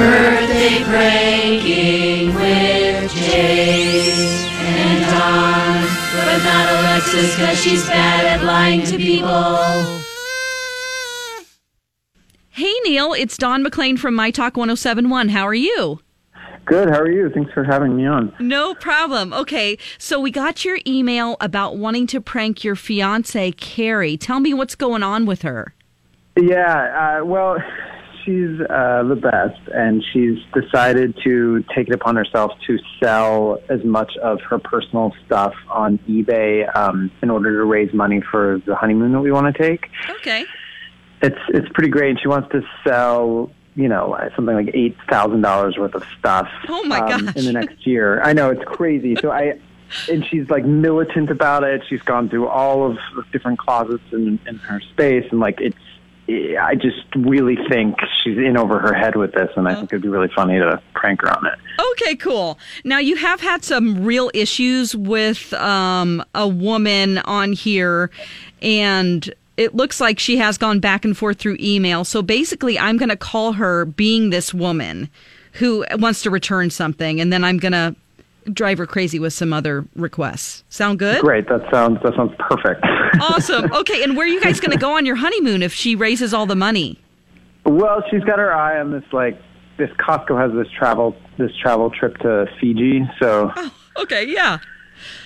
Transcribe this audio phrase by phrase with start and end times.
[0.00, 4.00] Birthday pranking with Jay
[4.62, 5.82] and Dawn,
[6.24, 9.58] but not Alexis because she's bad at lying to people.
[12.48, 15.28] Hey, Neil, it's Dawn McLean from My Talk 1071.
[15.28, 16.00] How are you?
[16.64, 16.88] Good.
[16.88, 17.28] How are you?
[17.28, 18.34] Thanks for having me on.
[18.40, 19.34] No problem.
[19.34, 24.16] Okay, so we got your email about wanting to prank your fiance, Carrie.
[24.16, 25.74] Tell me what's going on with her.
[26.40, 27.18] Yeah.
[27.20, 27.58] Uh, well,
[28.24, 33.84] she's uh, the best, and she's decided to take it upon herself to sell as
[33.84, 38.74] much of her personal stuff on eBay um, in order to raise money for the
[38.74, 39.88] honeymoon that we want to take.
[40.08, 40.44] Okay.
[41.22, 42.18] It's it's pretty great.
[42.20, 46.48] She wants to sell, you know, something like eight thousand dollars worth of stuff.
[46.68, 47.36] Oh, my um, gosh.
[47.36, 49.16] In the next year, I know it's crazy.
[49.20, 49.58] So I.
[50.08, 51.82] And she's like militant about it.
[51.88, 55.76] She's gone through all of the different closets in, in her space, and like it's
[56.56, 60.02] I just really think she's in over her head with this, and I think it'd
[60.02, 61.58] be really funny to prank her on it.
[61.92, 62.58] Okay, cool.
[62.84, 68.10] Now you have had some real issues with um, a woman on here,
[68.62, 72.04] and it looks like she has gone back and forth through email.
[72.04, 75.08] So basically, I'm going to call her being this woman
[75.54, 77.94] who wants to return something, and then I'm going to
[78.52, 80.64] drive her crazy with some other requests.
[80.68, 81.20] Sound good?
[81.20, 82.84] Great, that sounds that sounds perfect.
[83.20, 83.70] Awesome.
[83.80, 86.32] Okay, and where are you guys going to go on your honeymoon if she raises
[86.34, 86.98] all the money?
[87.64, 89.40] well, she's got her eye on this like
[89.76, 94.58] this Costco has this travel this travel trip to Fiji, so oh, Okay, yeah.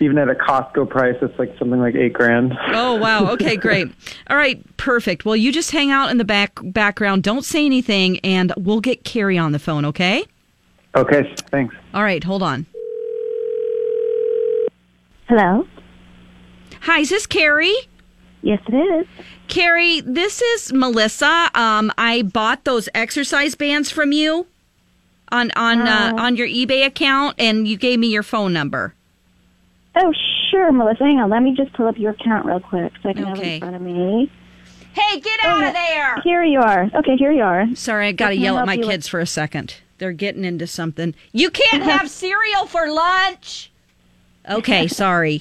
[0.00, 2.56] even at a Costco price, it's like something like eight grand.
[2.68, 3.32] Oh wow.
[3.32, 3.88] Okay, great.
[4.28, 5.24] All right, perfect.
[5.24, 7.22] Well, you just hang out in the back background.
[7.22, 9.84] Don't say anything, and we'll get Carrie on the phone.
[9.84, 10.24] Okay.
[10.96, 11.74] Okay, thanks.
[11.94, 12.22] All right.
[12.24, 12.66] Hold on.
[15.28, 15.66] Hello.
[16.82, 17.74] Hi, is this Carrie?
[18.42, 19.06] Yes, it is.
[19.48, 21.50] Carrie, this is Melissa.
[21.54, 24.46] Um, I bought those exercise bands from you
[25.30, 28.94] on on uh, on your eBay account, and you gave me your phone number.
[29.96, 30.14] Oh,
[30.50, 31.04] sure, Melissa.
[31.04, 31.28] Hang on.
[31.30, 33.60] Let me just pull up your account real quick so I can have it in
[33.60, 34.30] front of me.
[34.94, 36.20] Hey, get out of there!
[36.22, 36.90] Here you are.
[36.94, 37.66] Okay, here you are.
[37.74, 38.88] Sorry, I got to What can I yell at my you with?
[38.88, 39.76] kids for a second.
[39.98, 41.14] They're getting into something.
[41.32, 43.70] You can't have cereal for lunch.
[44.48, 45.40] Okay, sorry.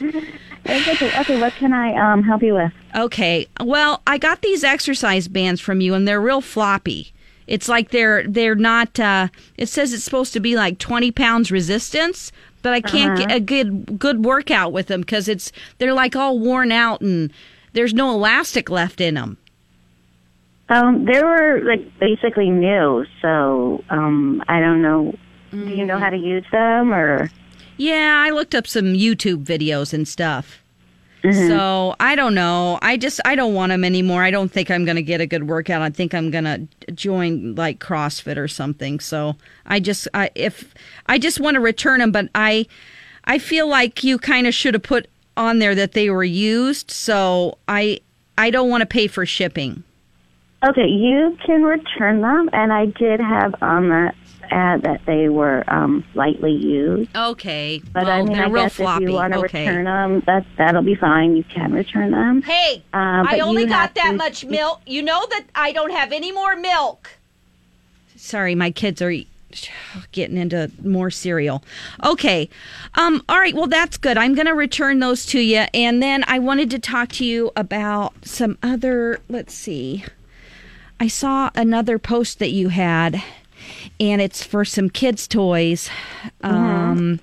[0.69, 1.19] Okay.
[1.19, 2.71] Okay, what can I um help you with?
[2.95, 3.47] Okay.
[3.63, 7.13] Well, I got these exercise bands from you and they're real floppy.
[7.47, 11.51] It's like they're they're not uh it says it's supposed to be like 20 pounds
[11.51, 12.31] resistance,
[12.61, 16.37] but I can't get a good good workout with them cuz it's they're like all
[16.37, 17.31] worn out and
[17.71, 19.37] there's no elastic left in them.
[20.69, 25.15] Um, they were like basically new, so um, I don't know.
[25.51, 27.31] Do you know how to use them or?
[27.77, 30.63] Yeah, I looked up some YouTube videos and stuff.
[31.23, 31.47] Mm-hmm.
[31.47, 32.79] So I don't know.
[32.81, 34.23] I just I don't want them anymore.
[34.23, 35.81] I don't think I'm going to get a good workout.
[35.81, 38.99] I think I'm going to join like CrossFit or something.
[38.99, 39.35] So
[39.65, 40.73] I just I if
[41.07, 42.65] I just want to return them, but I
[43.25, 46.91] I feel like you kind of should have put on there that they were used.
[46.91, 47.99] So I
[48.37, 49.83] I don't want to pay for shipping.
[50.67, 54.13] Okay, you can return them, and I did have um, on the
[54.51, 57.09] ad that they were um lightly used.
[57.15, 59.03] Okay, But well, I mean, I guess floppy.
[59.05, 59.67] if you want to okay.
[59.67, 61.35] return them, that that'll be fine.
[61.35, 62.41] You can return them.
[62.41, 64.81] Hey, Um, I only got that to- much milk.
[64.85, 67.09] You know that I don't have any more milk.
[68.15, 69.13] Sorry, my kids are
[70.11, 71.63] getting into more cereal.
[72.03, 72.49] Okay.
[72.95, 74.17] Um all right, well that's good.
[74.17, 77.51] I'm going to return those to you and then I wanted to talk to you
[77.55, 80.03] about some other, let's see.
[80.99, 83.21] I saw another post that you had
[83.99, 85.89] and it's for some kids toys.
[86.41, 87.19] Um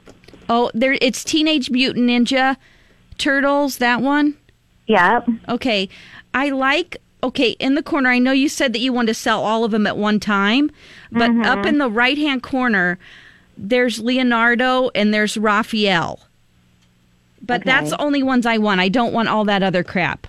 [0.49, 2.57] oh, there it's Teenage Mutant Ninja
[3.19, 4.37] Turtles, that one?
[4.87, 5.29] Yep.
[5.49, 5.89] Okay.
[6.35, 9.43] I like okay, in the corner, I know you said that you wanted to sell
[9.43, 10.71] all of them at one time,
[11.11, 12.99] but up in the right hand corner,
[13.57, 16.21] there's Leonardo, and there's Raphael.
[17.41, 17.71] But Okay.
[17.71, 18.81] that's the only ones I want.
[18.81, 20.27] I don't want all that other crap.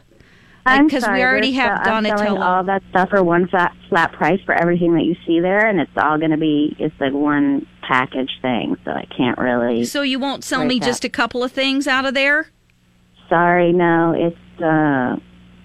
[0.66, 4.12] Because sorry, we already have sell- I'm selling all that stuff for one flat, flat
[4.14, 7.14] price for everything that you see there, and it's all going to be it's like
[7.14, 8.76] one package thing.
[8.84, 9.86] So I can't really.
[9.86, 12.48] So you won't sell me that- just a couple of things out of there?
[13.30, 15.18] Sorry, no, it's uh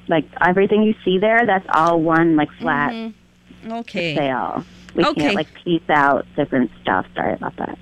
[0.09, 1.47] like everything you see there.
[1.47, 3.73] That's all one like flat Mm-hmm.
[3.73, 4.15] Okay.
[4.17, 4.65] sale.
[4.95, 5.21] We Okay.
[5.21, 7.07] can't like piece out different stuff.
[7.15, 7.79] Sorry about that.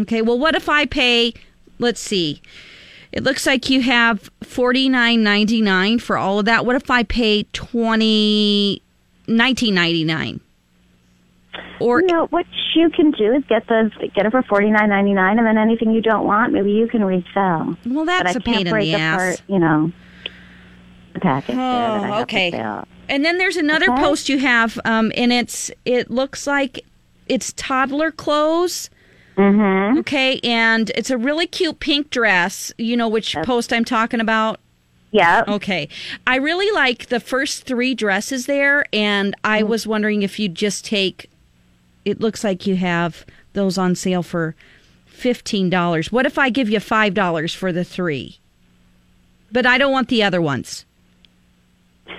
[0.00, 0.22] Okay.
[0.22, 1.34] Well, what if I pay?
[1.78, 2.40] Let's see.
[3.12, 6.64] It looks like you have forty nine ninety nine for all of that.
[6.64, 8.82] What if I pay twenty
[9.26, 10.40] nineteen ninety nine?
[11.80, 14.88] Or you know what you can do is get the get it for forty nine
[14.88, 17.76] ninety nine, and then anything you don't want, maybe you can resell.
[17.84, 19.42] well, but that's I a can't pain in break the apart, ass.
[19.46, 19.92] you know,
[21.12, 21.56] the package.
[21.56, 21.56] there
[21.92, 22.50] that I Oh, okay.
[23.08, 24.00] And then there's another Okay.
[24.02, 26.84] post you have, um, and it's it looks like
[27.28, 28.88] it's toddler clothes.
[29.36, 29.98] Mm-hmm.
[29.98, 32.72] Okay, and it's a really cute pink dress.
[32.78, 34.60] You know which post I'm talking about?
[35.10, 35.44] Yeah.
[35.46, 35.88] Okay.
[36.26, 40.84] I really like the first three dresses there, and I was wondering if you'd just
[40.84, 41.30] take.
[42.04, 44.54] It looks like you have those on sale for
[45.06, 46.10] fifteen dollars.
[46.10, 48.38] What if I give you five dollars for the three?
[49.52, 50.86] But I don't want the other ones.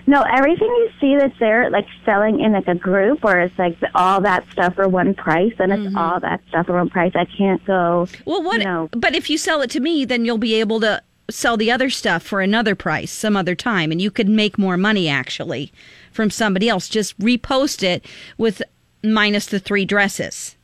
[0.05, 3.77] No, everything you see that's there, like selling in like a group, or it's like
[3.95, 5.97] all that stuff for one price, and it's mm-hmm.
[5.97, 7.13] all that stuff for one price.
[7.15, 8.07] I can't go.
[8.25, 8.61] Well, what?
[8.61, 8.89] No.
[8.91, 11.89] But if you sell it to me, then you'll be able to sell the other
[11.89, 15.71] stuff for another price some other time, and you could make more money actually
[16.11, 16.89] from somebody else.
[16.89, 18.05] Just repost it
[18.37, 18.61] with
[19.03, 20.57] minus the three dresses.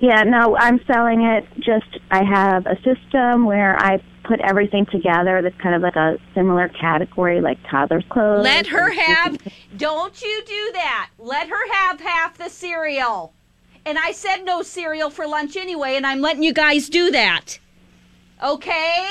[0.00, 1.44] Yeah, no, I'm selling it.
[1.58, 5.40] Just I have a system where I put everything together.
[5.42, 8.44] That's kind of like a similar category, like toddler's clothes.
[8.44, 9.38] Let her have.
[9.76, 11.10] Don't you do that.
[11.18, 13.32] Let her have half the cereal.
[13.86, 17.58] And I said no cereal for lunch anyway, and I'm letting you guys do that.
[18.44, 19.08] Okay?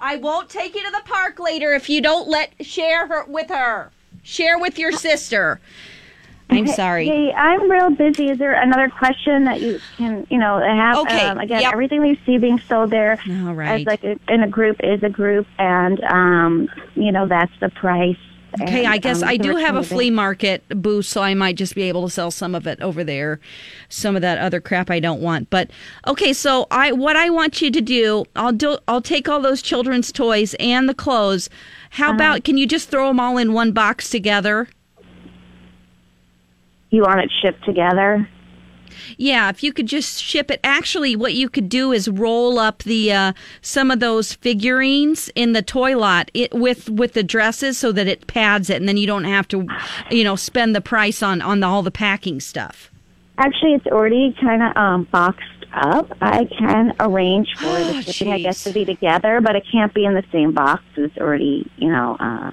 [0.00, 3.50] I won't take you to the park later if you don't let share her with
[3.50, 3.90] her.
[4.22, 5.60] Share with your sister.
[6.52, 7.06] I'm sorry.
[7.06, 8.30] Hey, I'm real busy.
[8.30, 10.98] Is there another question that you can, you know, have?
[10.98, 11.72] Okay, Um, again, yep.
[11.72, 13.80] everything we see being sold there All right.
[13.80, 17.68] as like a, in a group is a group, and um, you know that's the
[17.70, 18.16] price.
[18.60, 21.56] Okay, And, I guess um, I do have a flea market booth, so I might
[21.56, 23.40] just be able to sell some of it over there.
[23.88, 25.48] Some of that other crap I don't want.
[25.48, 25.70] But
[26.06, 29.62] okay, so I what I want you to do, I'll do I'll take all those
[29.62, 31.48] children's toys and the clothes.
[31.92, 32.14] How Uh-huh.
[32.14, 34.68] about can you just throw them all in one box together?
[36.92, 38.28] You want it shipped together?
[39.16, 40.60] Yeah, if you could just ship it.
[40.62, 45.54] Actually, what you could do is roll up the uh, some of those figurines in
[45.54, 48.98] the toy lot it, with with the dresses so that it pads it, and then
[48.98, 49.66] you don't have to,
[50.10, 52.90] you know, spend the price on on the, all the packing stuff.
[53.38, 56.12] Actually, it's already kind of um, boxed up.
[56.20, 59.94] I can arrange for Oh, the shipping, I guess, to be together, but it can't
[59.94, 60.82] be in the same box.
[60.96, 62.50] It's already, you know, uh,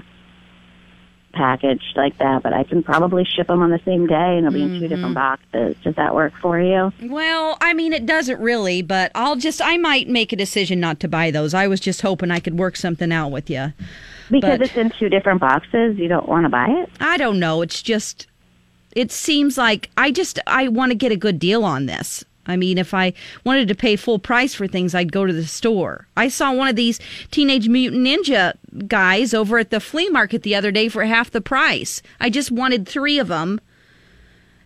[1.32, 2.44] packaged like that.
[2.44, 4.76] But I can probably ship them on the same day, and it'll be in two
[4.76, 4.88] Mm-hmm.
[4.88, 5.76] different boxes.
[5.84, 6.92] Does that work for you?
[7.04, 11.00] Well, I mean, it doesn't really, but I'll just, I might make a decision not
[11.02, 11.54] to buy those.
[11.54, 13.74] I was just hoping I could work something out with you.
[14.30, 16.90] Because But- it's in two different boxes, you don't want to buy it.
[17.00, 17.62] I don't know.
[17.62, 18.28] It's just,
[18.96, 22.24] it seems like I just, I want to get a good deal on this.
[22.50, 23.14] I mean, if I
[23.46, 26.08] wanted to pay full price for things, I'd go to the store.
[26.18, 27.00] I saw one of these
[27.32, 28.54] Teenage Mutant Ninja
[28.88, 32.02] guys over at the flea market the other day for half the price.
[32.20, 33.62] I just wanted three of them.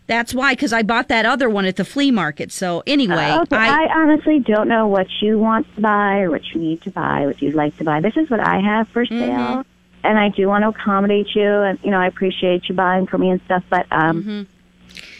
[0.06, 2.52] That's why, because I bought that other one at the flea market.
[2.52, 6.60] So anyway, Okay, I, honestly don't know what you want to buy or what you
[6.60, 8.00] need to buy, what you'd like to buy.
[8.00, 9.18] This is what I have for Mm-hmm.
[9.18, 9.64] sale,
[10.02, 13.16] and I do want to accommodate you, and you know I appreciate you buying for
[13.16, 14.42] me and stuff, but um, Mm-hmm.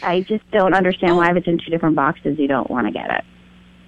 [0.03, 1.17] I just don't understand Oh.
[1.17, 3.23] why if it's in two different boxes you don't want to get it.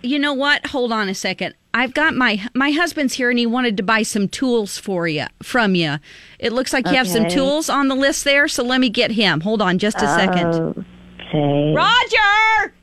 [0.03, 0.67] you know what?
[0.67, 1.53] Hold on a second.
[1.74, 5.25] I've got my my husband's here and he wanted to buy some tools for you
[5.43, 5.98] from you.
[6.39, 9.12] It looks like you have some tools on the list there, so let me get
[9.12, 9.41] him.
[9.41, 10.86] Hold on just a second.
[11.29, 11.74] Okay.
[11.75, 12.74] Roger.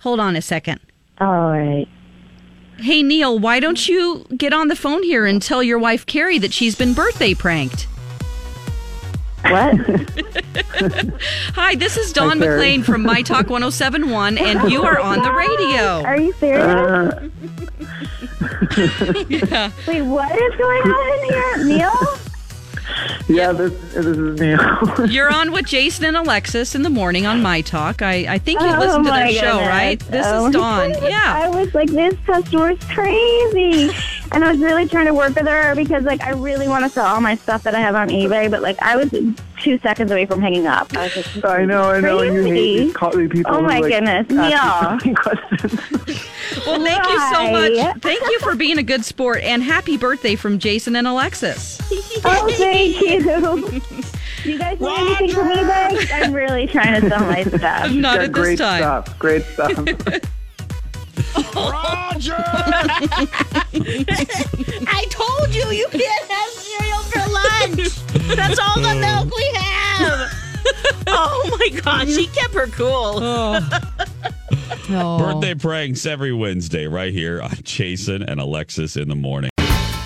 [0.00, 0.80] Hold on a second.
[1.20, 1.86] All right.
[2.78, 6.38] Hey Neil, why don't you get on the phone here and tell your wife Carrie
[6.38, 7.88] that she's been birthday pranked?
[9.50, 9.74] What?
[11.54, 12.56] Hi, this is Dawn Carrie.
[12.56, 16.02] McLean from My Talk 1071 and you are on the radio.
[16.04, 16.62] Are you serious?
[16.64, 17.28] Uh,
[19.28, 19.70] Yeah.
[19.88, 22.18] Wait, what is going on in here, Neil?
[23.28, 25.06] Yeah, this this is Neil.
[25.08, 28.02] You're on with Jason and Alexis in the morning on My Talk.
[28.02, 29.98] I, I think you Oh, listened to oh their my show, right?
[30.00, 30.90] This Oh, is Dawn.
[31.02, 31.22] Yeah.
[31.44, 33.90] I was like, this customer's crazy.
[34.32, 36.90] and I was really trying to work with her because like I really want to
[36.90, 39.10] sell all my stuff that I have on eBay, but like I was
[39.60, 40.94] two seconds away from hanging up.
[40.96, 43.16] I was like, I know, I know, and you hate Crazy.
[43.26, 43.52] these people.
[43.54, 45.14] Oh who, my like, goodness, ask yeah.
[45.14, 45.80] questions.
[46.66, 48.02] Well, thank you so much.
[48.02, 51.78] Thank you for being a good sport, and happy birthday from Jason and Alexis.
[52.26, 53.80] Oh, thank you.
[54.44, 56.08] You guys want anything from eBay?
[56.22, 57.90] I'm really trying to sell my stuff.
[57.90, 58.78] Not Got at this time.
[58.80, 59.18] stuff.
[59.18, 59.76] Great stuff.
[61.56, 62.36] Roger!
[64.86, 68.36] I told you you can't have cereal for lunch.
[68.36, 70.30] That's all the milk we have.
[71.08, 73.18] Oh my gosh, she kept her cool.
[73.20, 75.18] Oh.
[75.18, 79.50] Birthday pranks every Wednesday right here on Jason and Alexis in the morning.